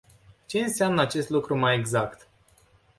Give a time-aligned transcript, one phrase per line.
[0.47, 2.27] Ce înseamnă acest lucru mai exact?